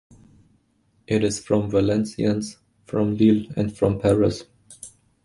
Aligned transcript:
It 1.05 1.23
is 1.23 1.37
from 1.37 1.69
Valenciennes, 1.69 2.57
from 2.85 3.17
Lille, 3.17 3.45
and 3.55 3.77
from 3.77 3.99
Paris. 3.99 4.45